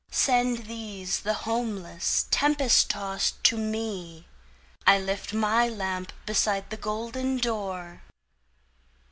Send 0.09 0.65
these, 0.65 1.19
the 1.19 1.35
homeless, 1.45 2.25
tempest 2.31 2.89
tost 2.89 3.35
to 3.43 3.55
me,I 3.55 4.97
lift 4.97 5.31
my 5.31 5.69
lamp 5.69 6.11
beside 6.25 6.71
the 6.71 6.77
golden 6.77 7.37
door!" 7.37 8.01